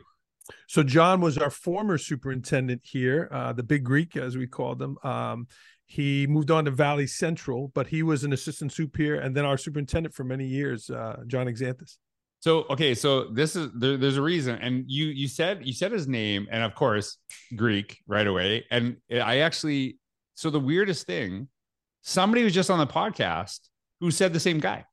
So 0.67 0.81
John 0.81 1.21
was 1.21 1.37
our 1.37 1.49
former 1.49 1.97
superintendent 1.97 2.81
here, 2.83 3.29
uh, 3.31 3.53
the 3.53 3.63
Big 3.63 3.83
Greek, 3.83 4.15
as 4.15 4.37
we 4.37 4.47
called 4.47 4.81
him. 4.81 4.97
Um, 5.03 5.47
he 5.85 6.25
moved 6.27 6.49
on 6.49 6.65
to 6.65 6.71
Valley 6.71 7.07
Central, 7.07 7.71
but 7.75 7.87
he 7.87 8.03
was 8.03 8.23
an 8.23 8.33
assistant 8.33 8.71
soup 8.71 8.97
here, 8.97 9.15
and 9.15 9.35
then 9.35 9.45
our 9.45 9.57
superintendent 9.57 10.15
for 10.15 10.23
many 10.23 10.45
years, 10.45 10.89
uh, 10.89 11.17
John 11.27 11.47
Xanthis. 11.47 11.97
So 12.39 12.65
okay, 12.69 12.93
so 12.93 13.29
this 13.31 13.55
is 13.55 13.69
there, 13.73 13.97
there's 13.97 14.17
a 14.17 14.21
reason, 14.21 14.59
and 14.61 14.85
you 14.87 15.07
you 15.07 15.27
said 15.27 15.65
you 15.65 15.73
said 15.73 15.91
his 15.91 16.07
name, 16.07 16.47
and 16.51 16.63
of 16.63 16.75
course 16.75 17.17
Greek 17.55 17.97
right 18.07 18.27
away, 18.27 18.65
and 18.69 18.97
I 19.11 19.39
actually 19.39 19.97
so 20.37 20.51
the 20.51 20.59
weirdest 20.59 21.07
thing, 21.07 21.47
somebody 22.03 22.43
was 22.43 22.53
just 22.53 22.69
on 22.69 22.77
the 22.77 22.85
podcast 22.85 23.59
who 23.99 24.11
said 24.11 24.33
the 24.33 24.39
same 24.39 24.59
guy 24.59 24.85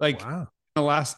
like 0.00 0.20
wow. 0.24 0.40
in 0.40 0.46
the 0.74 0.82
last 0.82 1.16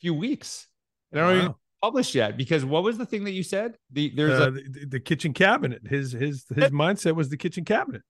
few 0.00 0.14
weeks. 0.14 0.66
And 1.12 1.20
I 1.20 1.24
don't 1.24 1.36
wow. 1.36 1.42
even 1.42 1.54
published 1.82 2.14
yet 2.14 2.38
because 2.38 2.64
what 2.64 2.82
was 2.82 2.96
the 2.96 3.04
thing 3.04 3.24
that 3.24 3.32
you 3.32 3.42
said? 3.42 3.76
The 3.92 4.10
there's 4.16 4.40
uh, 4.40 4.48
a, 4.48 4.50
the, 4.52 4.86
the 4.86 5.00
kitchen 5.00 5.34
cabinet. 5.34 5.86
His 5.86 6.12
his 6.12 6.46
his 6.54 6.64
mindset 6.70 7.14
was 7.14 7.28
the 7.28 7.36
kitchen 7.36 7.66
cabinet. 7.66 8.00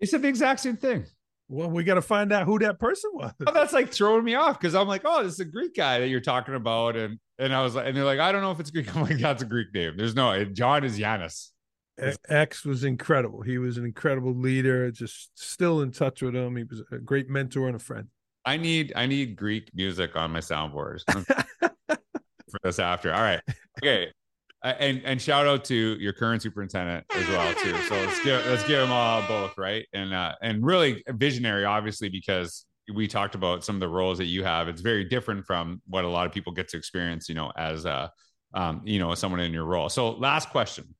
He 0.00 0.06
said 0.06 0.20
the 0.22 0.28
exact 0.28 0.58
same 0.60 0.76
thing. 0.76 1.06
Well, 1.48 1.70
we 1.70 1.84
got 1.84 1.94
to 1.94 2.02
find 2.02 2.32
out 2.32 2.44
who 2.44 2.58
that 2.58 2.80
person 2.80 3.12
was. 3.14 3.32
Oh, 3.46 3.52
that's 3.52 3.72
like 3.72 3.92
throwing 3.92 4.24
me 4.24 4.34
off 4.34 4.58
because 4.58 4.74
I'm 4.74 4.88
like, 4.88 5.02
oh, 5.04 5.22
this 5.22 5.34
is 5.34 5.40
a 5.40 5.44
Greek 5.44 5.76
guy 5.76 6.00
that 6.00 6.08
you're 6.08 6.18
talking 6.18 6.56
about, 6.56 6.96
and 6.96 7.20
and 7.38 7.54
I 7.54 7.62
was 7.62 7.76
like, 7.76 7.86
and 7.86 7.96
they're 7.96 8.04
like, 8.04 8.18
I 8.18 8.32
don't 8.32 8.42
know 8.42 8.50
if 8.50 8.58
it's 8.58 8.72
Greek. 8.72 8.94
I'm 8.96 9.02
like, 9.02 9.18
that's 9.18 9.42
a 9.42 9.46
Greek 9.46 9.72
name. 9.72 9.96
There's 9.96 10.16
no 10.16 10.44
John 10.44 10.82
is 10.82 10.98
Yanis. 10.98 11.50
X 12.28 12.64
was 12.64 12.84
incredible. 12.84 13.42
He 13.42 13.58
was 13.58 13.78
an 13.78 13.84
incredible 13.84 14.34
leader. 14.34 14.90
Just 14.90 15.30
still 15.34 15.80
in 15.80 15.92
touch 15.92 16.22
with 16.22 16.34
him. 16.34 16.56
He 16.56 16.64
was 16.64 16.82
a 16.92 16.98
great 16.98 17.28
mentor 17.28 17.66
and 17.66 17.76
a 17.76 17.78
friend. 17.78 18.08
I 18.44 18.56
need 18.56 18.92
I 18.94 19.06
need 19.06 19.36
Greek 19.36 19.70
music 19.74 20.14
on 20.16 20.30
my 20.30 20.40
soundboards 20.40 21.02
for 21.88 22.60
this 22.62 22.78
after. 22.78 23.12
All 23.12 23.22
right, 23.22 23.40
okay, 23.82 24.12
uh, 24.62 24.74
and 24.78 25.02
and 25.04 25.20
shout 25.20 25.46
out 25.46 25.64
to 25.66 25.74
your 25.74 26.12
current 26.12 26.42
superintendent 26.42 27.06
as 27.14 27.26
well 27.28 27.54
too. 27.54 27.76
So 27.84 27.94
let's 27.94 28.22
give 28.22 28.46
let's 28.46 28.66
give 28.66 28.78
them 28.78 28.92
all 28.92 29.22
both 29.26 29.56
right 29.58 29.86
and 29.92 30.14
uh, 30.14 30.34
and 30.42 30.64
really 30.64 31.02
visionary, 31.08 31.64
obviously 31.64 32.08
because 32.08 32.66
we 32.94 33.08
talked 33.08 33.34
about 33.34 33.64
some 33.64 33.74
of 33.74 33.80
the 33.80 33.88
roles 33.88 34.18
that 34.18 34.26
you 34.26 34.44
have. 34.44 34.68
It's 34.68 34.80
very 34.80 35.02
different 35.02 35.44
from 35.44 35.82
what 35.88 36.04
a 36.04 36.08
lot 36.08 36.26
of 36.26 36.32
people 36.32 36.52
get 36.52 36.68
to 36.68 36.76
experience, 36.76 37.28
you 37.28 37.34
know, 37.34 37.52
as 37.56 37.84
a 37.84 38.12
um, 38.54 38.82
you 38.84 39.00
know, 39.00 39.12
someone 39.14 39.40
in 39.40 39.52
your 39.52 39.64
role. 39.64 39.88
So 39.88 40.10
last 40.10 40.50
question 40.50 40.94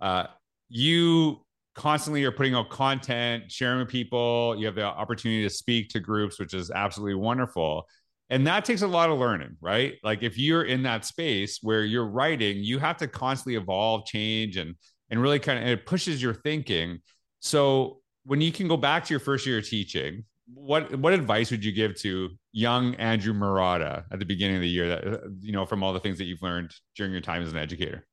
uh, 0.00 0.26
you 0.68 1.40
constantly 1.74 2.24
are 2.24 2.32
putting 2.32 2.54
out 2.54 2.70
content, 2.70 3.50
sharing 3.52 3.80
with 3.80 3.88
people. 3.88 4.56
You 4.58 4.66
have 4.66 4.74
the 4.74 4.84
opportunity 4.84 5.42
to 5.42 5.50
speak 5.50 5.90
to 5.90 6.00
groups, 6.00 6.38
which 6.38 6.54
is 6.54 6.70
absolutely 6.70 7.14
wonderful. 7.14 7.86
And 8.30 8.46
that 8.46 8.64
takes 8.64 8.82
a 8.82 8.88
lot 8.88 9.10
of 9.10 9.18
learning, 9.18 9.56
right? 9.60 9.94
Like 10.02 10.22
if 10.22 10.36
you're 10.36 10.64
in 10.64 10.82
that 10.82 11.04
space 11.04 11.58
where 11.62 11.84
you're 11.84 12.08
writing, 12.08 12.58
you 12.58 12.78
have 12.78 12.96
to 12.96 13.06
constantly 13.06 13.54
evolve, 13.56 14.06
change, 14.06 14.56
and 14.56 14.74
and 15.10 15.22
really 15.22 15.38
kind 15.38 15.60
of 15.60 15.68
it 15.68 15.86
pushes 15.86 16.20
your 16.20 16.34
thinking. 16.34 16.98
So 17.38 18.00
when 18.24 18.40
you 18.40 18.50
can 18.50 18.66
go 18.66 18.76
back 18.76 19.04
to 19.04 19.10
your 19.12 19.20
first 19.20 19.46
year 19.46 19.58
of 19.58 19.68
teaching, 19.68 20.24
what 20.52 20.96
what 20.98 21.12
advice 21.12 21.52
would 21.52 21.64
you 21.64 21.72
give 21.72 21.94
to 22.00 22.30
young 22.52 22.94
Andrew 22.96 23.32
Marotta 23.32 24.04
at 24.10 24.18
the 24.18 24.24
beginning 24.24 24.56
of 24.56 24.62
the 24.62 24.68
year 24.68 24.88
that 24.88 25.22
you 25.40 25.52
know 25.52 25.66
from 25.66 25.84
all 25.84 25.92
the 25.92 26.00
things 26.00 26.18
that 26.18 26.24
you've 26.24 26.42
learned 26.42 26.72
during 26.96 27.12
your 27.12 27.20
time 27.20 27.42
as 27.42 27.52
an 27.52 27.58
educator? 27.58 28.06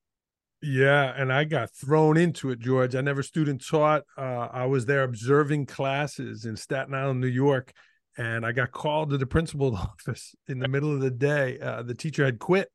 Yeah, 0.65 1.13
and 1.17 1.31
I 1.33 1.43
got 1.43 1.75
thrown 1.75 2.15
into 2.15 2.49
it, 2.49 2.59
George. 2.59 2.95
I 2.95 3.01
never 3.01 3.21
student 3.21 3.65
taught. 3.67 4.03
Uh, 4.17 4.47
I 4.49 4.65
was 4.65 4.85
there 4.85 5.03
observing 5.03 5.65
classes 5.65 6.45
in 6.45 6.55
Staten 6.55 6.93
Island, 6.93 7.19
New 7.19 7.27
York, 7.27 7.73
and 8.17 8.45
I 8.45 8.53
got 8.53 8.71
called 8.71 9.09
to 9.09 9.17
the 9.17 9.25
principal's 9.25 9.77
office 10.07 10.33
in 10.47 10.59
the 10.59 10.69
middle 10.69 10.93
of 10.93 11.01
the 11.01 11.11
day. 11.11 11.59
Uh, 11.59 11.83
the 11.83 11.93
teacher 11.93 12.23
had 12.23 12.39
quit, 12.39 12.69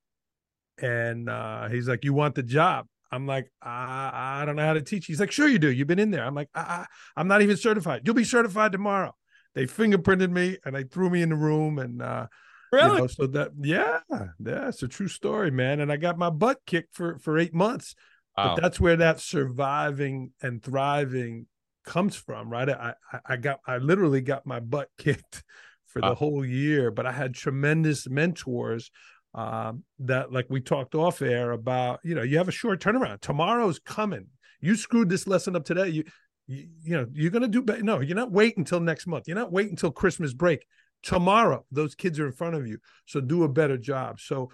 and 0.77 1.31
uh, 1.31 1.71
he's 1.71 1.89
like, 1.89 2.05
"You 2.05 2.13
want 2.13 2.35
the 2.35 2.43
job?" 2.43 2.87
I'm 3.11 3.27
like, 3.27 3.51
I, 3.63 4.43
I 4.43 4.45
don't 4.45 4.57
know 4.57 4.67
how 4.67 4.75
to 4.75 4.83
teach. 4.83 5.07
He's 5.07 5.19
like, 5.19 5.33
"Sure 5.33 5.49
you 5.49 5.59
do. 5.59 5.73
You've 5.73 5.89
been 5.89 5.99
in 5.99 6.11
there." 6.11 6.27
I'm 6.27 6.35
like, 6.35 6.51
I, 6.55 6.85
I, 7.17 7.21
am 7.23 7.27
not 7.27 7.41
even 7.41 7.57
certified. 7.57 8.03
You'll 8.05 8.15
be 8.15 8.23
certified 8.25 8.71
tomorrow." 8.71 9.15
They 9.55 9.65
fingerprinted 9.65 10.31
me 10.31 10.59
and 10.67 10.77
they 10.77 10.85
threw 10.85 11.09
me 11.09 11.23
in 11.23 11.31
the 11.31 11.37
room, 11.37 11.79
and 11.79 12.03
uh, 12.03 12.27
Really? 12.73 12.95
You 12.95 12.99
know, 12.99 13.07
so 13.07 13.27
that 13.29 13.53
yeah, 13.61 14.01
yeah, 14.11 14.69
it's 14.69 14.83
a 14.83 14.89
true 14.89 15.09
story, 15.09 15.51
man. 15.51 15.81
And 15.81 15.91
I 15.91 15.97
got 15.97 16.19
my 16.19 16.31
butt 16.31 16.59
kicked 16.67 16.95
for 16.95 17.19
for 17.19 17.39
eight 17.39 17.55
months. 17.55 17.95
Wow. 18.37 18.55
But 18.55 18.63
that's 18.63 18.79
where 18.79 18.97
that 18.97 19.21
surviving 19.21 20.33
and 20.43 20.63
thriving 20.63 21.47
comes 21.85 22.15
from, 22.17 22.51
right? 22.51 22.69
I 22.69 22.95
I 23.27 23.37
got 23.37 23.61
I 23.67 23.79
literally 23.79 24.21
got 24.21 24.47
my 24.47 24.61
butt 24.61 24.89
kicked 24.99 25.43
for 25.87 26.01
wow. 26.01 26.11
the 26.11 26.15
whole 26.15 26.45
year, 26.45 26.91
but 26.91 27.07
I 27.07 27.13
had 27.13 27.35
tremendous 27.35 28.09
mentors 28.09 28.91
um, 29.35 29.85
that, 30.01 30.33
like 30.33 30.47
we 30.49 30.61
talked 30.61 30.95
off 30.95 31.23
air 31.23 31.53
about, 31.53 32.01
you 32.03 32.15
know, 32.15 32.23
you 32.23 32.39
have 32.39 32.49
a 32.49 32.53
short 32.53 32.81
turnaround. 32.81 33.21
Tomorrow's 33.21 33.79
coming. 33.79 34.27
You 34.61 34.75
screwed 34.75 35.09
this 35.09 35.27
lesson 35.27 35.57
up 35.57 35.65
today. 35.65 35.89
You 35.89 36.05
you, 36.47 36.69
you 36.83 36.97
know 36.97 37.07
you're 37.13 37.31
going 37.31 37.43
to 37.43 37.49
do 37.49 37.63
better. 37.63 37.83
No, 37.83 38.01
you're 38.01 38.17
not 38.17 38.33
waiting 38.33 38.61
until 38.61 38.81
next 38.81 39.07
month. 39.07 39.29
You're 39.29 39.37
not 39.37 39.53
waiting 39.53 39.73
until 39.73 39.93
Christmas 39.93 40.33
break 40.33 40.67
tomorrow 41.03 41.65
those 41.71 41.95
kids 41.95 42.19
are 42.19 42.27
in 42.27 42.33
front 42.33 42.55
of 42.55 42.67
you. 42.67 42.79
So 43.07 43.21
do 43.21 43.45
a 43.45 43.49
better 43.49 43.79
job. 43.79 44.21
So 44.21 44.51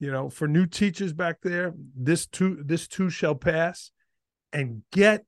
you 0.00 0.10
know 0.10 0.30
for 0.30 0.46
new 0.46 0.66
teachers 0.66 1.12
back 1.12 1.36
there 1.42 1.74
this 1.96 2.26
too 2.26 2.62
this 2.64 2.88
too 2.88 3.10
shall 3.10 3.34
pass. 3.34 3.90
And 4.50 4.82
get 4.92 5.24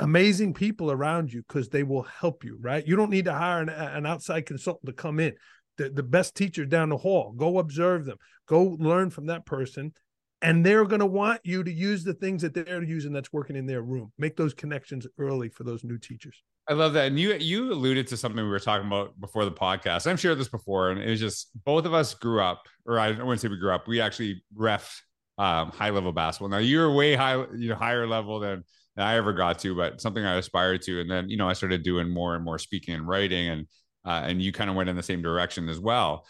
amazing 0.00 0.52
people 0.52 0.90
around 0.90 1.32
you 1.32 1.44
because 1.46 1.68
they 1.68 1.84
will 1.84 2.02
help 2.02 2.44
you 2.44 2.58
right? 2.60 2.86
You 2.86 2.96
don't 2.96 3.10
need 3.10 3.26
to 3.26 3.34
hire 3.34 3.60
an, 3.60 3.68
an 3.68 4.06
outside 4.06 4.46
consultant 4.46 4.86
to 4.86 4.92
come 4.92 5.20
in. 5.20 5.34
The, 5.76 5.90
the 5.90 6.02
best 6.02 6.34
teacher 6.34 6.64
down 6.64 6.88
the 6.88 6.96
hall 6.96 7.32
go 7.36 7.58
observe 7.58 8.04
them. 8.04 8.16
Go 8.46 8.76
learn 8.78 9.10
from 9.10 9.26
that 9.26 9.46
person. 9.46 9.92
And 10.40 10.64
they're 10.64 10.84
going 10.84 11.00
to 11.00 11.06
want 11.06 11.40
you 11.42 11.64
to 11.64 11.72
use 11.72 12.04
the 12.04 12.14
things 12.14 12.42
that 12.42 12.54
they're 12.54 12.82
using 12.82 13.12
that's 13.12 13.32
working 13.32 13.56
in 13.56 13.66
their 13.66 13.82
room. 13.82 14.12
Make 14.18 14.36
those 14.36 14.54
connections 14.54 15.04
early 15.18 15.48
for 15.48 15.64
those 15.64 15.82
new 15.82 15.98
teachers 15.98 16.42
I 16.68 16.74
love 16.74 16.92
that. 16.92 17.06
And 17.06 17.18
you 17.18 17.34
you 17.34 17.72
alluded 17.72 18.06
to 18.08 18.16
something 18.16 18.42
we 18.42 18.48
were 18.48 18.58
talking 18.58 18.86
about 18.86 19.18
before 19.18 19.44
the 19.46 19.52
podcast. 19.52 20.06
I've 20.06 20.20
shared 20.20 20.38
this 20.38 20.48
before, 20.48 20.90
and 20.90 21.00
it 21.00 21.08
was 21.08 21.20
just 21.20 21.48
both 21.64 21.86
of 21.86 21.94
us 21.94 22.12
grew 22.12 22.42
up, 22.42 22.66
or 22.84 22.98
I 22.98 23.10
wouldn't 23.10 23.40
say 23.40 23.48
we 23.48 23.58
grew 23.58 23.72
up. 23.72 23.88
We 23.88 24.02
actually 24.02 24.42
ref 24.54 25.02
um, 25.38 25.70
high 25.70 25.90
level 25.90 26.12
basketball. 26.12 26.50
Now 26.50 26.58
you're 26.58 26.92
way 26.92 27.14
high, 27.14 27.36
you 27.56 27.70
know, 27.70 27.74
higher 27.74 28.06
level 28.06 28.38
than, 28.38 28.64
than 28.96 29.06
I 29.06 29.16
ever 29.16 29.32
got 29.32 29.60
to, 29.60 29.74
but 29.74 30.00
something 30.02 30.22
I 30.22 30.34
aspired 30.34 30.82
to. 30.82 31.00
And 31.00 31.10
then 31.10 31.30
you 31.30 31.38
know 31.38 31.48
I 31.48 31.54
started 31.54 31.82
doing 31.82 32.10
more 32.10 32.34
and 32.34 32.44
more 32.44 32.58
speaking 32.58 32.94
and 32.94 33.08
writing, 33.08 33.48
and 33.48 33.66
uh, 34.04 34.24
and 34.24 34.42
you 34.42 34.52
kind 34.52 34.68
of 34.68 34.76
went 34.76 34.90
in 34.90 34.96
the 34.96 35.02
same 35.02 35.22
direction 35.22 35.70
as 35.70 35.80
well. 35.80 36.26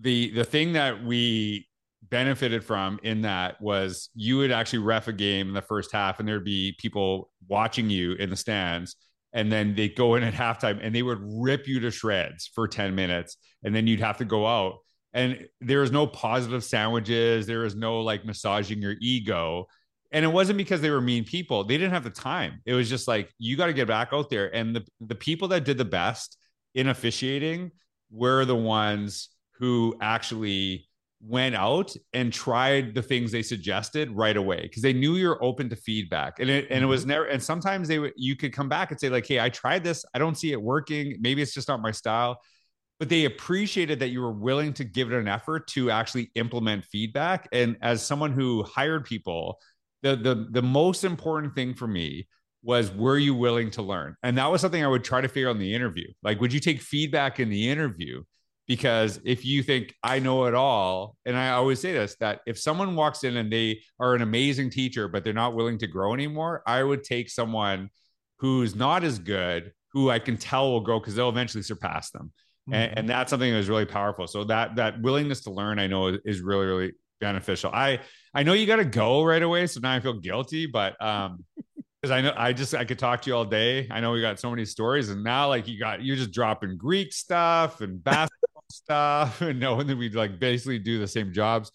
The 0.00 0.32
the 0.32 0.44
thing 0.44 0.72
that 0.72 1.04
we 1.04 1.68
benefited 2.10 2.64
from 2.64 2.98
in 3.04 3.22
that 3.22 3.60
was 3.60 4.10
you 4.16 4.38
would 4.38 4.50
actually 4.50 4.78
ref 4.80 5.06
a 5.06 5.12
game 5.12 5.46
in 5.46 5.54
the 5.54 5.62
first 5.62 5.92
half, 5.92 6.18
and 6.18 6.28
there'd 6.28 6.44
be 6.44 6.74
people 6.78 7.30
watching 7.46 7.88
you 7.88 8.14
in 8.14 8.30
the 8.30 8.36
stands 8.36 8.96
and 9.32 9.52
then 9.52 9.74
they 9.74 9.88
go 9.88 10.14
in 10.14 10.22
at 10.22 10.34
halftime 10.34 10.78
and 10.82 10.94
they 10.94 11.02
would 11.02 11.18
rip 11.22 11.68
you 11.68 11.80
to 11.80 11.90
shreds 11.90 12.50
for 12.54 12.66
10 12.66 12.94
minutes 12.94 13.36
and 13.62 13.74
then 13.74 13.86
you'd 13.86 14.00
have 14.00 14.18
to 14.18 14.24
go 14.24 14.46
out. 14.46 14.78
And 15.12 15.46
there 15.60 15.82
is 15.82 15.90
no 15.90 16.06
positive 16.06 16.64
sandwiches. 16.64 17.46
There 17.46 17.64
is 17.64 17.74
no 17.74 18.00
like 18.00 18.24
massaging 18.24 18.80
your 18.80 18.94
ego. 19.00 19.66
And 20.12 20.24
it 20.24 20.28
wasn't 20.28 20.58
because 20.58 20.80
they 20.80 20.90
were 20.90 21.00
mean 21.00 21.24
people. 21.24 21.64
They 21.64 21.76
didn't 21.76 21.92
have 21.92 22.04
the 22.04 22.10
time. 22.10 22.60
It 22.64 22.74
was 22.74 22.88
just 22.88 23.08
like 23.08 23.30
you 23.38 23.56
got 23.56 23.66
to 23.66 23.72
get 23.72 23.88
back 23.88 24.10
out 24.12 24.30
there. 24.30 24.54
And 24.54 24.74
the, 24.74 24.86
the 25.00 25.14
people 25.14 25.48
that 25.48 25.64
did 25.64 25.76
the 25.76 25.84
best 25.84 26.38
in 26.74 26.88
officiating 26.88 27.72
were 28.10 28.44
the 28.44 28.56
ones 28.56 29.28
who 29.58 29.96
actually 30.00 30.87
went 31.20 31.54
out 31.54 31.94
and 32.12 32.32
tried 32.32 32.94
the 32.94 33.02
things 33.02 33.32
they 33.32 33.42
suggested 33.42 34.10
right 34.12 34.36
away 34.36 34.62
because 34.62 34.82
they 34.82 34.92
knew 34.92 35.16
you're 35.16 35.42
open 35.42 35.68
to 35.68 35.76
feedback. 35.76 36.38
And 36.38 36.48
it 36.48 36.68
and 36.70 36.84
it 36.84 36.86
was 36.86 37.02
mm-hmm. 37.02 37.10
never 37.10 37.24
and 37.24 37.42
sometimes 37.42 37.88
they 37.88 37.98
would 37.98 38.12
you 38.16 38.36
could 38.36 38.52
come 38.52 38.68
back 38.68 38.90
and 38.90 39.00
say 39.00 39.08
like 39.08 39.26
hey 39.26 39.40
I 39.40 39.48
tried 39.48 39.82
this. 39.82 40.04
I 40.14 40.18
don't 40.18 40.36
see 40.36 40.52
it 40.52 40.62
working. 40.62 41.16
Maybe 41.20 41.42
it's 41.42 41.54
just 41.54 41.68
not 41.68 41.82
my 41.82 41.90
style. 41.90 42.40
But 43.00 43.08
they 43.08 43.26
appreciated 43.26 44.00
that 44.00 44.08
you 44.08 44.20
were 44.20 44.32
willing 44.32 44.72
to 44.74 44.84
give 44.84 45.12
it 45.12 45.18
an 45.18 45.28
effort 45.28 45.68
to 45.68 45.90
actually 45.90 46.32
implement 46.34 46.84
feedback. 46.84 47.48
And 47.52 47.76
as 47.80 48.04
someone 48.04 48.32
who 48.32 48.62
hired 48.64 49.04
people 49.04 49.58
the 50.02 50.14
the 50.14 50.46
the 50.50 50.62
most 50.62 51.02
important 51.02 51.54
thing 51.56 51.74
for 51.74 51.88
me 51.88 52.28
was 52.62 52.92
were 52.92 53.18
you 53.18 53.34
willing 53.34 53.70
to 53.72 53.82
learn? 53.82 54.16
And 54.22 54.38
that 54.38 54.50
was 54.50 54.60
something 54.60 54.84
I 54.84 54.88
would 54.88 55.04
try 55.04 55.20
to 55.20 55.28
figure 55.28 55.48
out 55.48 55.56
in 55.56 55.60
the 55.60 55.74
interview. 55.74 56.06
Like 56.22 56.40
would 56.40 56.52
you 56.52 56.60
take 56.60 56.80
feedback 56.80 57.40
in 57.40 57.50
the 57.50 57.68
interview 57.68 58.22
because 58.68 59.18
if 59.24 59.44
you 59.46 59.62
think 59.62 59.94
I 60.02 60.18
know 60.20 60.44
it 60.44 60.54
all, 60.54 61.16
and 61.24 61.36
I 61.36 61.50
always 61.50 61.80
say 61.80 61.92
this 61.92 62.14
that 62.20 62.40
if 62.46 62.58
someone 62.58 62.94
walks 62.94 63.24
in 63.24 63.36
and 63.38 63.50
they 63.50 63.80
are 63.98 64.14
an 64.14 64.22
amazing 64.22 64.70
teacher, 64.70 65.08
but 65.08 65.24
they're 65.24 65.32
not 65.32 65.54
willing 65.54 65.78
to 65.78 65.86
grow 65.86 66.14
anymore, 66.14 66.62
I 66.66 66.82
would 66.82 67.02
take 67.02 67.30
someone 67.30 67.88
who's 68.38 68.76
not 68.76 69.02
as 69.02 69.18
good, 69.18 69.72
who 69.92 70.10
I 70.10 70.18
can 70.18 70.36
tell 70.36 70.70
will 70.70 70.80
grow 70.80 71.00
because 71.00 71.14
they'll 71.14 71.30
eventually 71.30 71.62
surpass 71.62 72.10
them. 72.10 72.30
Mm-hmm. 72.68 72.74
And, 72.74 72.98
and, 72.98 73.08
that's 73.08 73.30
something 73.30 73.50
that 73.50 73.58
is 73.58 73.70
really 73.70 73.86
powerful. 73.86 74.26
So 74.26 74.44
that 74.44 74.76
that 74.76 75.00
willingness 75.00 75.40
to 75.44 75.50
learn, 75.50 75.78
I 75.78 75.86
know, 75.86 76.18
is 76.24 76.42
really 76.42 76.66
really 76.66 76.92
beneficial. 77.20 77.70
I 77.72 78.00
I 78.34 78.42
know 78.42 78.52
you 78.52 78.66
got 78.66 78.76
to 78.76 78.84
go 78.84 79.24
right 79.24 79.42
away, 79.42 79.66
so 79.66 79.80
now 79.80 79.94
I 79.94 80.00
feel 80.00 80.20
guilty, 80.20 80.66
but 80.66 81.02
um, 81.02 81.44
because 82.02 82.12
I 82.12 82.20
know 82.20 82.34
I 82.36 82.52
just 82.52 82.74
I 82.74 82.84
could 82.84 82.98
talk 82.98 83.22
to 83.22 83.30
you 83.30 83.36
all 83.36 83.46
day. 83.46 83.88
I 83.90 84.00
know 84.00 84.12
we 84.12 84.20
got 84.20 84.38
so 84.38 84.50
many 84.50 84.66
stories, 84.66 85.08
and 85.08 85.24
now 85.24 85.48
like 85.48 85.66
you 85.66 85.78
got 85.78 86.02
you're 86.02 86.16
just 86.16 86.32
dropping 86.32 86.76
Greek 86.76 87.14
stuff 87.14 87.80
and 87.80 88.04
basketball 88.04 88.57
stuff 88.70 89.40
and 89.42 89.60
knowing 89.60 89.86
that 89.86 89.96
we 89.96 90.10
like 90.10 90.38
basically 90.38 90.78
do 90.78 90.98
the 90.98 91.08
same 91.08 91.32
jobs. 91.32 91.70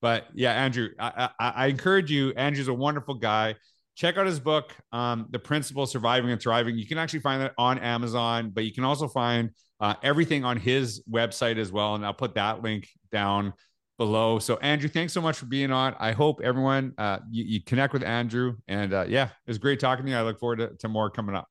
But 0.00 0.26
yeah, 0.34 0.52
Andrew, 0.52 0.90
I, 0.98 1.30
I, 1.38 1.48
I, 1.48 1.66
encourage 1.66 2.10
you. 2.10 2.32
Andrew's 2.36 2.68
a 2.68 2.74
wonderful 2.74 3.14
guy. 3.14 3.56
Check 3.96 4.16
out 4.16 4.26
his 4.26 4.38
book, 4.38 4.72
um, 4.92 5.26
The 5.30 5.40
Principal 5.40 5.86
Surviving 5.86 6.30
and 6.30 6.40
Thriving. 6.40 6.78
You 6.78 6.86
can 6.86 6.98
actually 6.98 7.18
find 7.18 7.42
that 7.42 7.52
on 7.58 7.80
Amazon, 7.80 8.50
but 8.54 8.64
you 8.64 8.72
can 8.72 8.84
also 8.84 9.08
find 9.08 9.50
uh, 9.80 9.94
everything 10.04 10.44
on 10.44 10.56
his 10.56 11.02
website 11.10 11.58
as 11.58 11.72
well. 11.72 11.96
And 11.96 12.06
I'll 12.06 12.14
put 12.14 12.34
that 12.34 12.62
link 12.62 12.88
down 13.10 13.54
below. 13.96 14.38
So, 14.38 14.56
Andrew, 14.58 14.88
thanks 14.88 15.12
so 15.12 15.20
much 15.20 15.36
for 15.36 15.46
being 15.46 15.72
on. 15.72 15.96
I 15.98 16.12
hope 16.12 16.40
everyone 16.44 16.94
uh, 16.96 17.18
you, 17.28 17.44
you, 17.44 17.64
connect 17.64 17.92
with 17.92 18.04
Andrew. 18.04 18.54
And 18.68 18.94
uh, 18.94 19.06
yeah, 19.08 19.24
it 19.24 19.48
was 19.48 19.58
great 19.58 19.80
talking 19.80 20.06
to 20.06 20.12
you. 20.12 20.16
I 20.16 20.22
look 20.22 20.38
forward 20.38 20.60
to, 20.60 20.68
to 20.78 20.88
more 20.88 21.10
coming 21.10 21.34
up. 21.34 21.48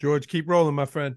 George, 0.00 0.26
keep 0.26 0.48
rolling, 0.48 0.74
my 0.74 0.86
friend. 0.86 1.16